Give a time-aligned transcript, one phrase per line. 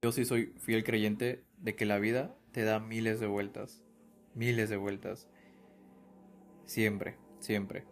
[0.00, 3.82] Yo sí soy fiel creyente de que la vida te da miles de vueltas.
[4.32, 5.26] Miles de vueltas.
[6.66, 7.84] Siempre, siempre.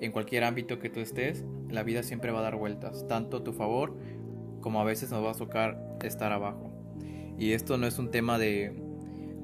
[0.00, 3.44] En cualquier ámbito que tú estés, la vida siempre va a dar vueltas, tanto a
[3.44, 3.96] tu favor
[4.60, 6.72] como a veces nos va a tocar estar abajo.
[7.38, 8.72] Y esto no es un tema de,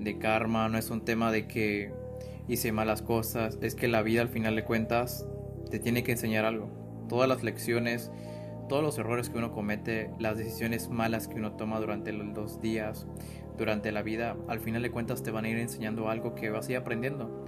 [0.00, 1.92] de karma, no es un tema de que
[2.48, 5.24] hice malas cosas, es que la vida al final de cuentas
[5.70, 6.68] te tiene que enseñar algo.
[7.08, 8.10] Todas las lecciones,
[8.68, 13.06] todos los errores que uno comete, las decisiones malas que uno toma durante los días,
[13.56, 16.68] durante la vida, al final de cuentas te van a ir enseñando algo que vas
[16.68, 17.44] a ir aprendiendo.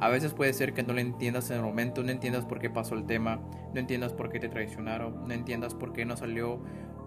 [0.00, 2.68] A veces puede ser que no lo entiendas en el momento, no entiendas por qué
[2.68, 3.40] pasó el tema,
[3.72, 6.60] no entiendas por qué te traicionaron, no entiendas por qué no salió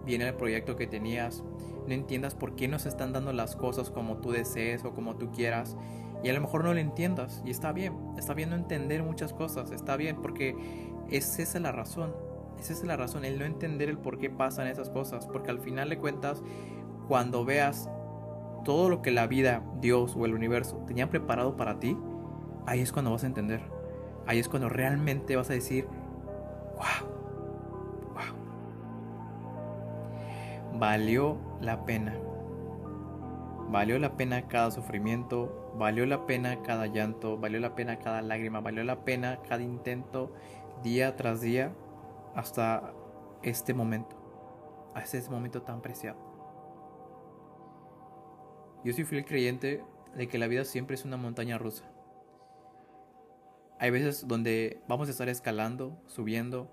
[0.06, 1.44] bien el proyecto que tenías,
[1.86, 5.16] no entiendas por qué no se están dando las cosas como tú desees o como
[5.16, 5.76] tú quieras.
[6.24, 9.72] Y a lo mejor no lo entiendas y está bien, está bien entender muchas cosas,
[9.72, 10.56] está bien porque
[11.10, 12.14] es esa la razón.
[12.58, 15.26] Esa es la razón, el no entender el por qué pasan esas cosas.
[15.26, 16.42] Porque al final de cuentas,
[17.08, 17.90] cuando veas
[18.64, 21.96] todo lo que la vida, Dios o el universo tenían preparado para ti,
[22.66, 23.60] ahí es cuando vas a entender.
[24.26, 25.86] Ahí es cuando realmente vas a decir,
[26.74, 27.08] wow,
[28.14, 28.34] wow.
[30.78, 32.16] Valió la pena.
[33.68, 38.60] Valió la pena cada sufrimiento, valió la pena cada llanto, valió la pena cada lágrima,
[38.60, 40.32] valió la pena cada intento
[40.82, 41.72] día tras día
[42.36, 42.92] hasta
[43.42, 44.14] este momento,
[44.94, 46.18] hasta este momento tan preciado.
[48.84, 49.82] Yo soy fiel creyente
[50.14, 51.90] de que la vida siempre es una montaña rusa.
[53.78, 56.70] Hay veces donde vamos a estar escalando, subiendo,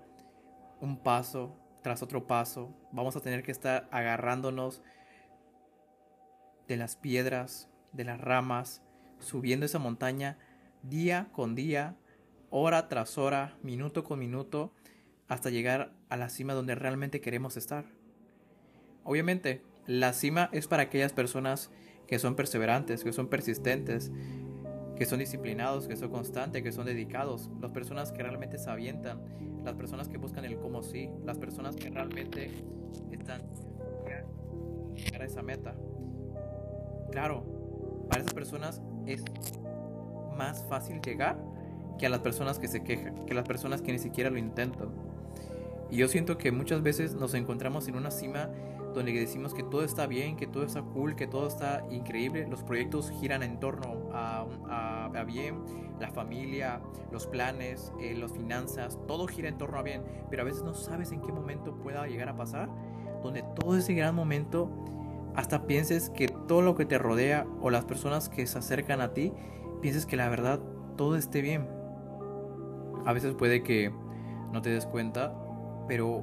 [0.80, 2.74] un paso tras otro paso.
[2.92, 4.82] Vamos a tener que estar agarrándonos
[6.68, 8.82] de las piedras, de las ramas,
[9.18, 10.38] subiendo esa montaña
[10.82, 11.96] día con día,
[12.50, 14.72] hora tras hora, minuto con minuto,
[15.28, 17.84] hasta llegar a la cima donde realmente queremos estar.
[19.04, 21.70] Obviamente, la cima es para aquellas personas
[22.06, 24.12] que son perseverantes, que son persistentes,
[24.96, 29.20] que son disciplinados, que son constantes, que son dedicados, las personas que realmente se avientan,
[29.64, 32.50] las personas que buscan el cómo sí, las personas que realmente
[33.10, 33.42] están
[35.18, 35.74] a esa meta.
[37.10, 37.44] Claro,
[38.08, 39.24] para esas personas es
[40.36, 41.36] más fácil llegar
[41.98, 44.38] que a las personas que se quejan, que a las personas que ni siquiera lo
[44.38, 44.90] intentan.
[45.90, 48.50] Y yo siento que muchas veces nos encontramos en una cima
[48.94, 52.46] donde decimos que todo está bien, que todo está cool, que todo está increíble.
[52.48, 54.46] Los proyectos giran en torno a,
[55.26, 55.56] bien,
[56.00, 56.80] la familia,
[57.10, 60.02] los planes, eh, las finanzas, todo gira en torno a bien.
[60.30, 62.68] Pero a veces no sabes en qué momento pueda llegar a pasar,
[63.22, 64.70] donde todo ese gran momento,
[65.34, 69.12] hasta pienses que todo lo que te rodea o las personas que se acercan a
[69.12, 69.32] ti,
[69.82, 70.60] pienses que la verdad
[70.96, 71.68] todo esté bien.
[73.04, 73.92] A veces puede que
[74.52, 75.34] no te des cuenta,
[75.86, 76.22] pero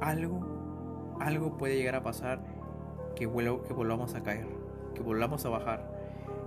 [0.00, 2.42] algo, algo puede llegar a pasar
[3.14, 4.46] que, que volvamos a caer,
[4.94, 5.99] que volvamos a bajar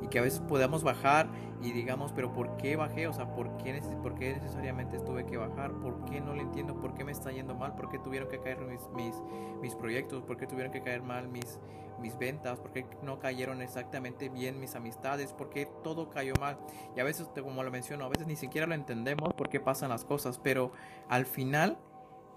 [0.04, 1.30] y que a veces podamos bajar
[1.62, 3.08] y digamos, pero ¿por qué bajé?
[3.08, 5.72] O sea, ¿por qué, ¿por qué necesariamente tuve que bajar?
[5.72, 6.76] ¿Por qué no le entiendo?
[6.80, 7.74] ¿Por qué me está yendo mal?
[7.76, 9.16] ¿Por qué tuvieron que caer mis, mis,
[9.62, 10.24] mis proyectos?
[10.24, 11.60] ¿Por qué tuvieron que caer mal mis,
[12.02, 12.60] mis ventas?
[12.60, 15.32] ¿Por qué no cayeron exactamente bien mis amistades?
[15.32, 16.58] ¿Por qué todo cayó mal?
[16.98, 19.90] Y a veces, como lo menciono, a veces ni siquiera lo entendemos por qué pasan
[19.90, 20.74] las cosas, pero
[21.08, 21.78] al final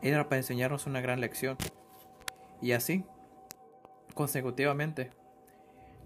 [0.02, 1.56] era para enseñarnos una gran lección.
[2.62, 3.04] Y así,
[4.14, 5.10] consecutivamente.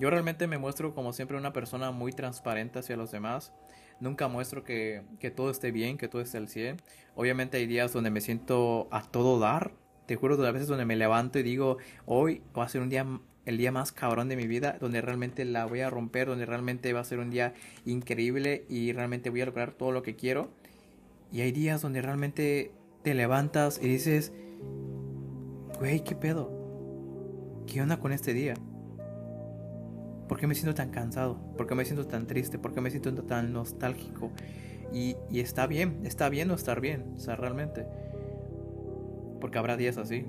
[0.00, 3.53] Yo realmente me muestro como siempre una persona muy transparente hacia los demás.
[4.00, 5.05] Nunca muestro que,
[5.37, 6.78] todo esté bien, que todo esté al 100.
[7.16, 9.72] Obviamente hay días donde me siento a todo dar.
[10.06, 13.06] Te juro, a veces donde me levanto y digo, hoy va a ser un día,
[13.44, 16.94] el día más cabrón de mi vida, donde realmente la voy a romper, donde realmente
[16.94, 17.53] va a ser un día
[17.84, 20.49] increíble y realmente voy a lograr todo lo que quiero.
[21.31, 22.72] Y hay días donde realmente
[23.03, 24.33] te levantas y dices,
[25.78, 26.50] güey, ¿qué pedo?
[27.66, 28.55] ¿Qué onda con este día?
[30.31, 31.39] ¿Por qué me siento tan cansado?
[31.57, 32.57] ¿Por qué me siento tan triste?
[32.57, 34.31] ¿Por qué me siento tan nostálgico?
[34.93, 37.85] Y, está bien, está bien no estar bien, o sea, realmente.
[39.41, 40.25] Porque habrá días así.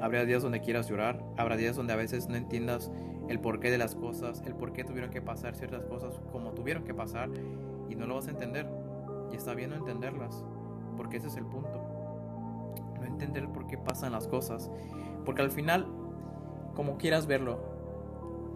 [0.00, 1.24] Habrá días donde quieras llorar.
[1.36, 2.90] Habrá días donde a veces no entiendas
[3.28, 6.82] el porqué de las cosas, el por qué tuvieron que pasar ciertas cosas como tuvieron
[6.82, 7.30] que pasar.
[7.88, 8.66] Y no lo vas a entender.
[9.32, 10.44] Y está bien no entenderlas.
[10.96, 11.80] Porque ese es el punto.
[12.98, 14.68] No entender por qué pasan las cosas.
[15.24, 15.86] Porque al final,
[16.74, 17.60] como quieras verlo,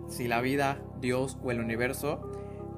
[0.08, 2.30] si la vida, Dios o el universo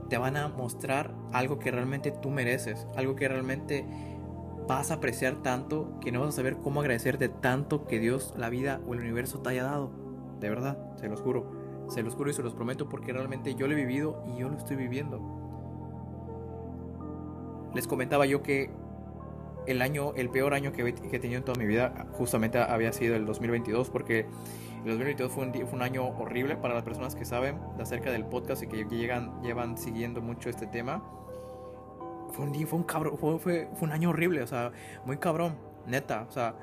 [0.09, 3.87] te van a mostrar algo que realmente tú mereces, algo que realmente
[4.67, 8.51] vas a apreciar tanto que no vas a saber cómo agradecerte tanto que Dios, la
[8.51, 9.91] vida o el universo te haya dado.
[10.41, 11.87] De verdad, se los juro.
[11.89, 14.49] Se los juro y se los prometo porque realmente yo lo he vivido y yo
[14.49, 15.21] lo estoy viviendo.
[17.75, 18.71] Les comentaba yo que
[19.67, 23.17] el año, el peor año que, he tenido en toda mi vida, justamente había sido
[23.17, 24.27] el 2022 porque
[24.85, 28.63] 2022 fue un, fue un año horrible para las personas que saben acerca del podcast
[28.63, 31.03] y que llegan, llevan siguiendo mucho este tema.
[32.33, 34.73] Fue un, fue un cabrón, fue, un año horrible, o sea,
[35.05, 35.57] muy cabrón,
[35.87, 36.55] neta, o sea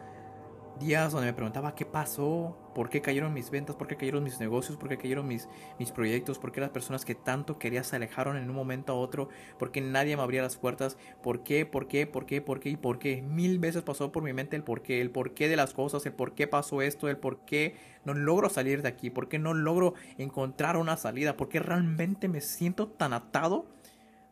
[0.79, 4.39] días donde me preguntaba qué pasó, por qué cayeron mis ventas, por qué cayeron mis
[4.39, 7.95] negocios, por qué cayeron mis, mis proyectos, por qué las personas que tanto quería se
[7.95, 11.65] alejaron en un momento a otro, por qué nadie me abría las puertas, por qué,
[11.65, 13.23] por qué, por qué, por qué y por qué.
[13.23, 16.05] Mil veces pasó por mi mente el por qué, el por qué de las cosas,
[16.05, 17.75] el por qué pasó esto, el por qué
[18.05, 22.27] no logro salir de aquí, por qué no logro encontrar una salida, por qué realmente
[22.27, 23.65] me siento tan atado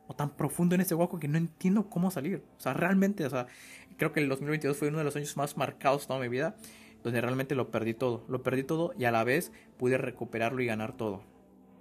[0.05, 2.43] o tan profundo en ese hueco que no entiendo cómo salir.
[2.59, 3.47] O sea, realmente, o sea,
[3.97, 6.55] creo que el 2022 fue uno de los años más marcados de toda mi vida,
[7.05, 8.23] donde realmente lo perdí todo.
[8.27, 11.21] Lo perdí todo y a la vez pude recuperarlo y ganar todo.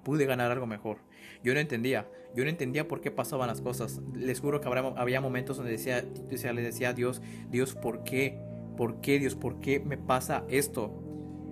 [0.03, 0.99] Pude ganar algo mejor.
[1.43, 2.07] Yo no entendía,
[2.37, 4.03] yo no entendía por qué pasaban las cosas.
[4.15, 8.39] Les juro que había momentos donde decía, decía, le decía a Dios, Dios, ¿por qué?
[8.77, 9.35] ¿Por qué, Dios?
[9.35, 10.93] ¿Por qué me pasa esto?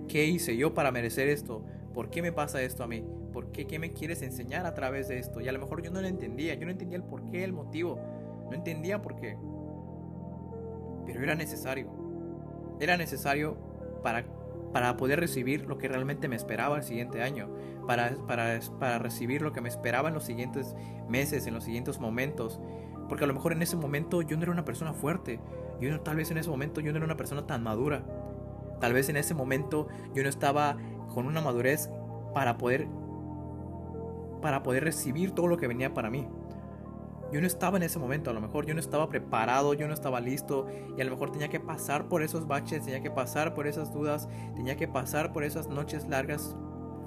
[0.07, 1.65] ¿Qué hice yo para merecer esto?
[1.95, 3.03] ¿Por qué me pasa esto a mí?
[3.33, 3.65] ¿Por qué?
[3.65, 5.41] ¿Qué me quieres enseñar a través de esto?
[5.41, 7.53] Y a lo mejor yo no lo entendía, yo no entendía el por qué, el
[7.53, 7.99] motivo.
[8.51, 9.35] No entendía por qué
[11.05, 12.02] pero era necesario.
[12.79, 13.57] Era necesario
[14.01, 14.25] para,
[14.71, 17.49] para poder recibir lo que realmente me esperaba el siguiente año,
[17.87, 20.75] para, para, para recibir lo que me esperaba en los siguientes
[21.07, 22.59] meses, en los siguientes momentos.
[23.07, 25.39] Porque a lo mejor en ese momento yo no era una persona fuerte,
[25.79, 28.03] yo no, tal vez en ese momento yo no era una persona tan madura.
[28.79, 30.77] Tal vez en ese momento yo no estaba
[31.13, 31.89] con una madurez
[32.33, 32.87] para poder
[34.41, 36.27] para poder recibir todo lo que venía para mí.
[37.33, 39.95] Yo no estaba en ese momento, a lo mejor yo no estaba preparado, yo no
[39.95, 43.55] estaba listo y a lo mejor tenía que pasar por esos baches, tenía que pasar
[43.55, 46.55] por esas dudas, tenía que pasar por esas noches largas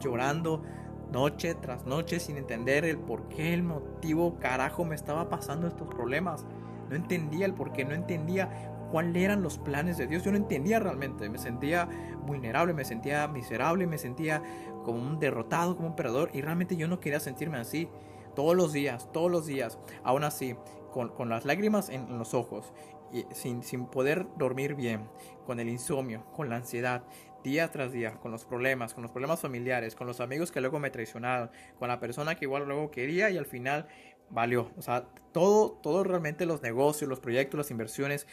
[0.00, 0.64] llorando
[1.12, 5.86] noche tras noche sin entender el por qué, el motivo, carajo me estaba pasando estos
[5.86, 6.44] problemas.
[6.90, 8.50] No entendía el por qué, no entendía
[8.90, 10.24] cuáles eran los planes de Dios.
[10.24, 11.28] Yo no entendía realmente.
[11.28, 11.88] Me sentía
[12.26, 14.42] vulnerable, me sentía miserable, me sentía
[14.84, 16.30] como un derrotado, como un perdedor.
[16.32, 17.88] Y realmente yo no quería sentirme así
[18.36, 20.54] todos los días, todos los días, aún así,
[20.92, 22.72] con, las lágrimas en, los ojos,
[23.12, 25.08] y sin, sin poder dormir bien,
[25.44, 27.04] con el insomnio, con la ansiedad,
[27.42, 30.78] día tras día, con los problemas, con los problemas familiares, con los amigos que luego
[30.78, 33.88] me traicionaron, con la persona que igual luego quería y al final
[34.30, 34.70] valió.
[34.76, 38.26] O sea, todo, todo realmente los negocios, los proyectos, las inversiones,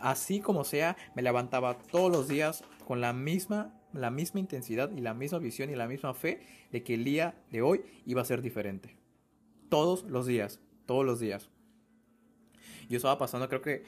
[0.00, 5.00] así como sea, me levantaba todos los días con la misma, la misma intensidad y
[5.00, 6.40] la misma visión y la misma fe
[6.70, 8.99] de que el día de hoy iba a ser diferente
[9.70, 11.48] todos los días, todos los días.
[12.90, 13.84] Yo estaba pasando, creo que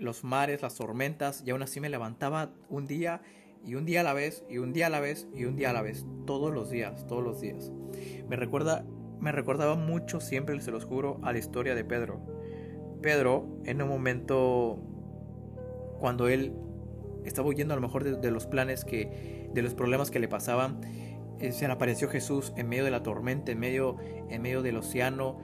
[0.00, 3.22] los mares, las tormentas, y aún así me levantaba un día
[3.64, 5.70] y un día a la vez, y un día a la vez, y un día
[5.70, 7.70] a la vez, todos los días, todos los días.
[8.28, 8.84] Me recuerda,
[9.20, 12.20] me recordaba mucho siempre, se los juro, a la historia de Pedro.
[13.02, 14.78] Pedro, en un momento,
[16.00, 16.54] cuando él
[17.24, 20.28] estaba huyendo a lo mejor de, de los planes que, de los problemas que le
[20.28, 20.80] pasaban,
[21.38, 23.96] se le apareció Jesús en medio de la tormenta, en medio,
[24.28, 25.38] en medio del océano,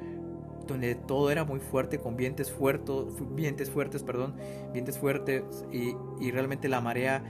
[0.67, 2.95] donde todo era muy fuerte, con vientos fuertes,
[3.35, 4.37] vientos fuertes, perdón,
[4.73, 5.43] vientos fuertes,
[5.73, 7.23] y, y realmente la marea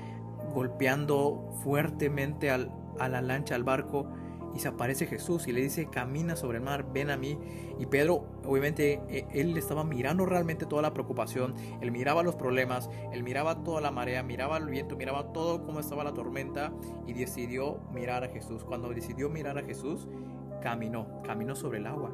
[0.55, 4.06] golpeando fuertemente al, a la lancha, al barco,
[4.54, 7.38] y se aparece Jesús y le dice, camina sobre el mar, ven a mí.
[7.78, 12.90] Y Pedro, obviamente, e, él estaba mirando realmente toda la preocupación, él miraba los problemas,
[13.12, 16.72] él miraba toda la marea, miraba el viento, miraba todo cómo estaba la tormenta
[17.06, 18.64] y decidió mirar a Jesús.
[18.64, 20.08] Cuando decidió mirar a Jesús,
[20.60, 22.11] caminó, caminó sobre el agua.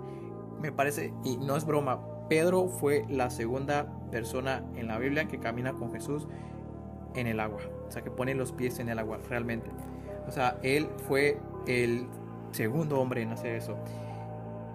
[0.60, 5.38] Me parece, y no es broma, Pedro fue la segunda persona en la Biblia que
[5.38, 6.28] camina con Jesús
[7.14, 7.60] en el agua.
[7.86, 9.70] O sea, que pone los pies en el agua, realmente.
[10.26, 12.06] O sea, él fue el
[12.52, 13.76] segundo hombre en hacer eso.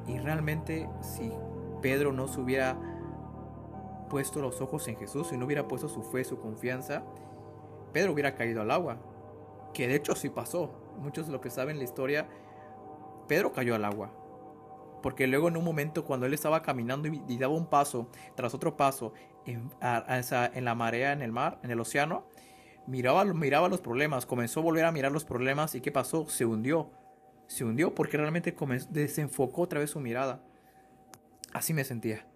[0.07, 1.31] Y realmente si
[1.81, 2.77] Pedro no se hubiera
[4.09, 7.03] puesto los ojos en Jesús, si no hubiera puesto su fe, su confianza,
[7.93, 8.97] Pedro hubiera caído al agua.
[9.73, 10.71] Que de hecho sí pasó.
[10.99, 12.27] Muchos de los que saben la historia,
[13.27, 14.11] Pedro cayó al agua.
[15.01, 18.77] Porque luego en un momento cuando él estaba caminando y, daba un paso tras otro
[18.77, 19.13] paso
[19.45, 22.25] en, en la marea, en el mar, en el océano,
[22.87, 26.25] miraba, miraba los problemas, comenzó a volver a mirar los problemas y ¿qué pasó?
[26.29, 26.89] Se hundió
[27.47, 28.55] se hundió porque realmente
[28.89, 30.43] desenfocó otra vez su mirada.
[31.53, 32.27] Así me sentía,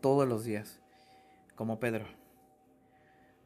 [0.00, 0.80] todos los días,
[1.54, 2.06] como Pedro,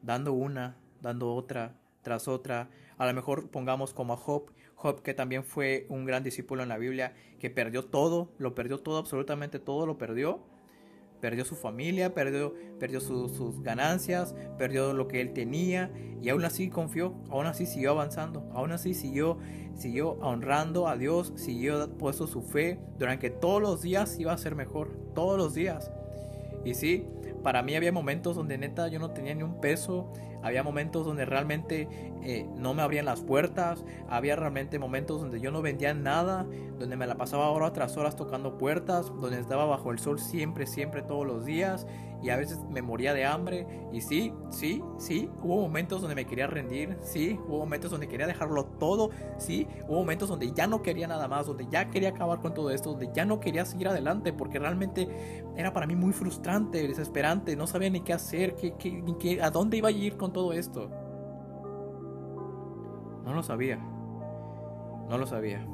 [0.01, 2.69] dando una, dando otra, tras otra.
[2.97, 6.69] A lo mejor pongamos como a Job, Job que también fue un gran discípulo en
[6.69, 10.43] la Biblia, que perdió todo, lo perdió todo, absolutamente todo lo perdió
[11.19, 16.69] Perdió su familia, perdió, perdió sus ganancias, perdió lo que él tenía y aún así
[16.69, 19.37] confió, aún así siguió avanzando, aún así siguió,
[19.75, 24.55] siguió honrando a Dios, siguió puesto su fe durante todos los días iba a ser
[24.55, 25.91] mejor, todos los días.
[26.65, 27.05] Y sí,
[27.43, 31.25] para mí había momentos donde neta yo no tenía ni un peso, había momentos donde
[31.25, 31.87] realmente
[32.23, 36.45] eh, no me abrían las puertas, había realmente momentos donde yo no vendía nada,
[36.77, 40.65] donde me la pasaba horas tras horas tocando puertas, donde estaba bajo el sol siempre,
[40.65, 41.85] siempre, todos los días,
[42.21, 46.25] y a veces me moría de hambre, y sí, sí, sí, hubo momentos donde me
[46.25, 50.81] quería rendir, sí, hubo momentos donde quería dejarlo todo, sí, hubo momentos donde ya no
[50.81, 53.87] quería nada más, donde ya quería acabar con todo esto, donde ya no quería seguir
[53.87, 58.73] adelante, porque realmente era para mí muy frustrante, desesperante, no sabía ni qué hacer, qué,
[58.77, 60.89] qué, a dónde iba a ir con todo esto.
[63.23, 63.77] No lo sabía.
[65.07, 65.65] No lo sabía.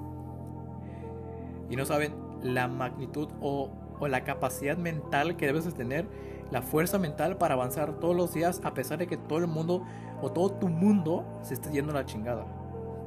[1.69, 6.07] Y no saben la magnitud o, o la capacidad mental que debes de tener,
[6.51, 9.83] la fuerza mental para avanzar todos los días a pesar de que todo el mundo
[10.21, 12.45] o todo tu mundo se esté yendo a la chingada.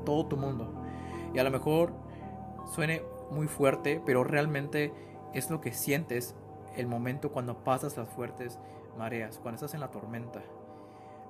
[0.04, 0.72] Todo tu mundo.
[1.34, 1.92] Y a lo mejor
[2.66, 4.92] suene muy fuerte, pero realmente
[5.34, 6.34] es lo que sientes
[6.76, 8.58] el momento cuando pasas las fuertes
[8.96, 10.42] mareas, cuando estás en la tormenta.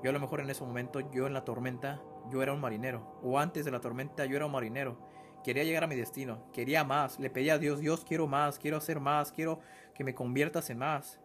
[0.02, 2.00] Yo a lo mejor en ese momento, yo en la tormenta,
[2.30, 3.18] yo era un marinero.
[3.22, 4.96] O antes de la tormenta, yo era un marinero.
[5.42, 8.76] Quería llegar a mi destino, quería más, le pedía a Dios, Dios quiero más, quiero
[8.76, 9.60] hacer más, quiero
[9.94, 11.20] que me conviertas en más.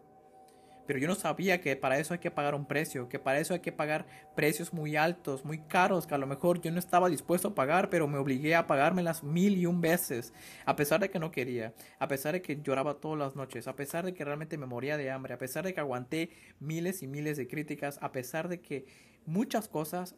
[0.86, 3.54] Pero yo no sabía que para eso hay que pagar un precio, que para eso
[3.54, 7.08] hay que pagar precios muy altos, muy caros, que a lo mejor yo no estaba
[7.08, 10.32] dispuesto a pagar, pero me obligué a pagármelas mil y un veces,
[10.66, 13.76] a pesar de que no quería, a pesar de que lloraba todas las noches, a
[13.76, 17.06] pesar de que realmente me moría de hambre, a pesar de que aguanté miles y
[17.06, 18.86] miles de críticas, a pesar de que
[19.26, 20.14] muchas cosas,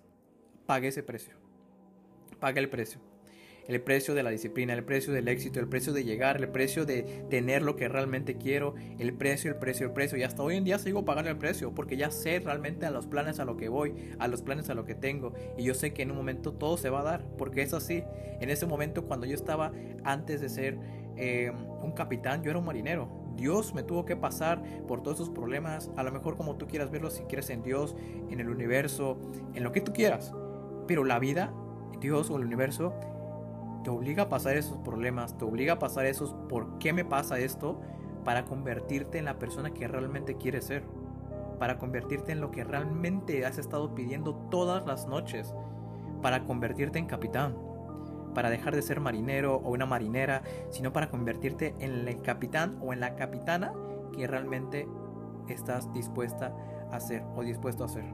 [0.66, 1.35] pagué ese precio.
[2.40, 3.00] Pagué el precio
[3.68, 6.85] el precio de la disciplina, el precio del éxito, el precio de llegar, el precio
[6.85, 10.18] de tener lo que realmente quiero, el precio, el precio, el precio.
[10.18, 13.06] Y hasta hoy en día sigo pagando el precio porque ya sé realmente a los
[13.06, 15.32] planes a lo que voy, a los planes a lo que tengo.
[15.56, 18.02] Y yo sé que en un momento todo se va a dar porque es así.
[18.40, 19.73] En ese momento cuando yo estaba
[20.04, 20.78] antes de ser
[21.16, 23.08] eh, un capitán, yo era un marinero.
[23.37, 26.90] Dios me tuvo que pasar por todos esos problemas, a lo mejor como tú quieras
[26.90, 27.94] verlo, si quieres en Dios,
[28.30, 29.18] en el universo,
[29.54, 30.32] en lo que tú quieras.
[30.87, 31.52] Pero la vida,
[32.00, 32.94] Dios o el universo,
[33.87, 37.38] te obliga a pasar esos problemas, te obliga a pasar esos por qué me pasa
[37.38, 37.81] esto
[38.25, 40.83] para convertirte en la persona que realmente quieres ser,
[41.61, 45.55] para convertirte en lo que realmente has estado pidiendo todas las noches,
[46.21, 47.57] para convertirte en capitán,
[48.35, 52.93] para dejar de ser marinero o una marinera, sino para convertirte en el capitán o
[52.93, 53.73] en la capitana
[54.12, 54.88] que realmente
[55.47, 56.52] estás dispuesta
[56.90, 58.07] a ser o dispuesto a ser.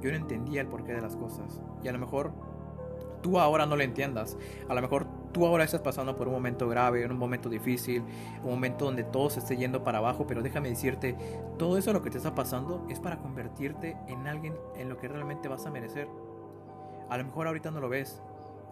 [0.00, 2.47] Yo no entendía el porqué de las cosas y a lo mejor
[3.22, 4.36] tú ahora no lo entiendas.
[4.68, 8.02] A lo mejor tú ahora estás pasando por un momento grave, un momento difícil,
[8.42, 11.16] un momento donde todo se esté yendo para abajo, pero déjame decirte,
[11.58, 15.08] todo eso lo que te está pasando es para convertirte en alguien en lo que
[15.08, 16.08] realmente vas a merecer.
[17.08, 18.22] A lo mejor ahorita no lo ves.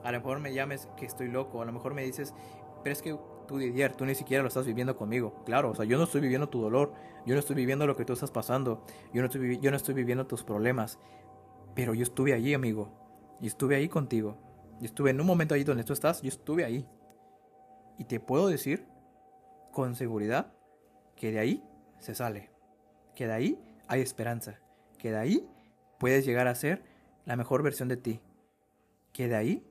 [0.05, 1.63] A lo mejor me llames que estoy loco.
[1.63, 2.35] A lo mejor me dices,
[2.83, 5.43] pero es que tú Didier, tú ni siquiera lo estás viviendo conmigo.
[5.45, 6.93] Claro, o sea, yo no estoy viviendo tu dolor.
[7.25, 8.83] Yo no estoy viviendo lo que tú estás pasando.
[9.13, 10.99] Yo no estoy, yo no estoy viviendo tus problemas.
[11.75, 13.06] Pero yo estuve allí, amigo.
[13.41, 14.39] Y estuve ahí contigo.
[14.81, 16.87] Y estuve en un momento ahí donde tú estás, yo estuve ahí.
[17.99, 18.87] Y te puedo decir
[19.73, 20.53] con seguridad
[21.17, 21.65] que de ahí
[21.99, 22.51] se sale.
[23.15, 24.61] Que de ahí hay esperanza.
[24.99, 25.49] Que de ahí
[25.99, 26.83] puedes llegar a ser
[27.25, 28.21] la mejor versión de ti.
[29.13, 29.67] Que de ahí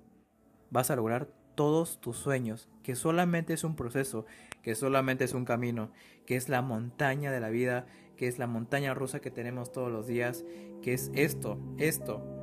[0.71, 2.69] vas a lograr todos tus sueños.
[2.83, 4.25] Que solamente es un proceso.
[4.63, 5.91] Que solamente es un camino.
[6.25, 7.85] Que es la montaña de la vida.
[8.17, 10.43] Que es la montaña rusa que tenemos todos los días.
[10.81, 12.34] Que es esto, esto,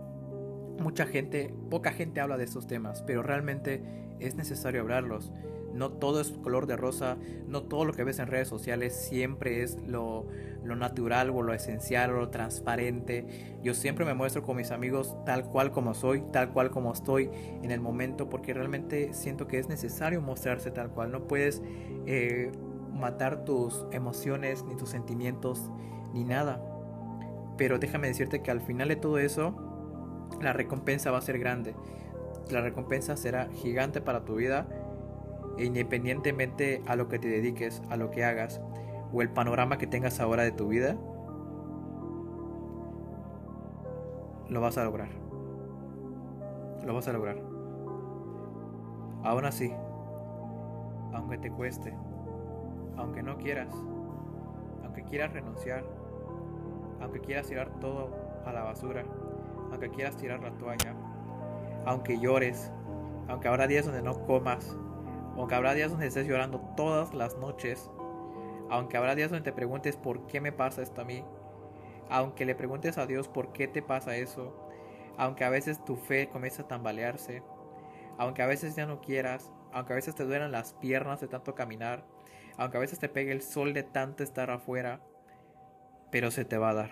[0.79, 3.83] mucha gente, poca gente habla de estos temas, pero realmente
[4.21, 5.33] es necesario hablarlos.
[5.75, 9.63] No todo es color de rosa, no todo lo que ves en redes sociales siempre
[9.63, 10.27] es lo,
[10.63, 13.57] lo natural o lo esencial o lo transparente.
[13.63, 17.31] Yo siempre me muestro con mis amigos tal cual como soy, tal cual como estoy
[17.63, 21.11] en el momento, porque realmente siento que es necesario mostrarse tal cual.
[21.11, 21.63] No puedes
[22.07, 22.53] eh,
[22.93, 25.71] matar tus emociones, ni tus sentimientos,
[26.13, 26.63] ni nada.
[27.57, 29.72] Pero déjame decirte que al final de todo eso,
[30.41, 31.75] la recompensa va a ser grande.
[32.51, 34.67] La recompensa será gigante para tu vida
[35.59, 38.61] e independientemente a lo que te dediques, a lo que hagas
[39.13, 40.97] o el panorama que tengas ahora de tu vida,
[44.49, 45.09] lo vas a lograr.
[46.85, 47.37] Lo vas a lograr.
[49.25, 49.73] Aún así,
[51.13, 51.95] aunque te cueste,
[52.97, 53.73] aunque no quieras,
[54.83, 55.85] aunque quieras renunciar,
[57.01, 58.11] aunque quieras tirar todo
[58.45, 59.05] a la basura,
[59.73, 60.95] aunque quieras tirar la toalla,
[61.85, 62.71] aunque llores,
[63.29, 64.77] aunque habrá días donde no comas,
[65.37, 67.91] aunque habrá días donde estés llorando todas las noches,
[68.71, 71.25] aunque habrá días donde te preguntes por qué me pasa esto a mí,
[72.11, 74.69] aunque le preguntes a Dios por qué te pasa eso,
[75.17, 77.43] aunque a veces tu fe comienza a tambalearse,
[78.19, 81.55] aunque a veces ya no quieras, aunque a veces te duelan las piernas de tanto
[81.55, 82.05] caminar,
[82.57, 85.01] aunque a veces te pegue el sol de tanto estar afuera,
[86.11, 86.91] pero se te va a dar,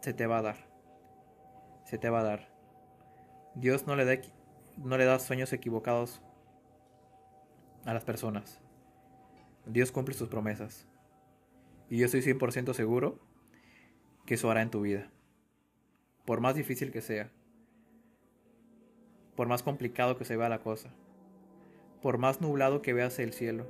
[0.00, 0.67] se te va a dar.
[1.88, 2.48] Se te va a dar.
[3.54, 4.20] Dios no le da,
[4.76, 6.20] no le da sueños equivocados
[7.86, 8.60] a las personas.
[9.64, 10.86] Dios cumple sus promesas.
[11.88, 13.18] Y yo estoy 100% seguro
[14.26, 15.10] que eso hará en tu vida.
[16.26, 17.30] Por más difícil que sea.
[19.34, 20.90] Por más complicado que se vea la cosa.
[22.02, 23.64] Por más nublado que veas el cielo.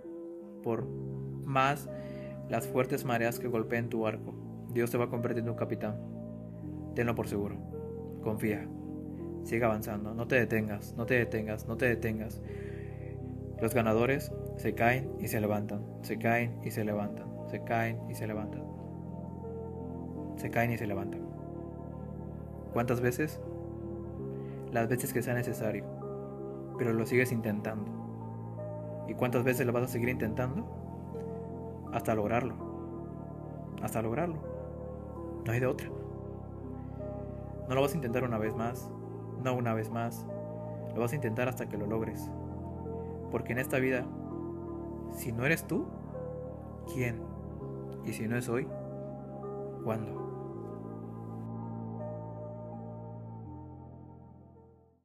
[0.65, 1.89] Por más
[2.49, 4.35] las fuertes mareas que golpeen tu arco.
[4.73, 6.01] Dios te va a convertir en un capitán.
[6.97, 7.78] Tenlo por seguro.
[8.29, 8.69] Confía.
[9.43, 10.13] Sigue avanzando.
[10.13, 10.95] No te detengas.
[10.99, 11.67] No te detengas.
[11.67, 12.43] No te detengas.
[13.59, 15.81] Los ganadores se caen y se levantan.
[16.03, 17.27] Se caen y se levantan.
[17.47, 18.65] Se caen y se levantan.
[20.37, 21.23] Se caen y se levantan.
[22.75, 23.41] ¿Cuántas veces?
[24.73, 25.87] Las veces que sea necesario.
[26.77, 27.91] Pero lo sigues intentando.
[29.09, 30.69] ¿Y cuántas veces lo vas a seguir intentando?
[31.95, 32.57] Hasta lograrlo.
[33.81, 34.37] Hasta lograrlo.
[35.47, 35.89] No hay de otra.
[37.69, 38.91] No lo vas a intentar una vez más.
[39.43, 40.27] No una vez más.
[40.95, 42.31] Lo vas a intentar hasta que lo logres.
[43.31, 44.07] Porque en esta vida,
[45.13, 45.87] si no eres tú,
[46.93, 47.21] ¿quién?
[48.05, 48.67] Y si no es hoy,
[49.85, 50.28] ¿cuándo?